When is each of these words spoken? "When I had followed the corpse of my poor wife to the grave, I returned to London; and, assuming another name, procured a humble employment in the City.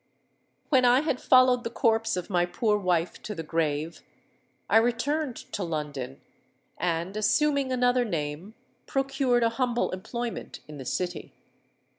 "When 0.69 0.83
I 0.83 1.01
had 1.01 1.21
followed 1.21 1.63
the 1.63 1.69
corpse 1.69 2.17
of 2.17 2.27
my 2.27 2.47
poor 2.47 2.75
wife 2.75 3.21
to 3.21 3.35
the 3.35 3.43
grave, 3.43 4.01
I 4.67 4.77
returned 4.77 5.35
to 5.51 5.63
London; 5.63 6.19
and, 6.79 7.15
assuming 7.15 7.71
another 7.71 8.03
name, 8.03 8.55
procured 8.87 9.43
a 9.43 9.49
humble 9.49 9.91
employment 9.91 10.59
in 10.67 10.79
the 10.79 10.85
City. 10.85 11.33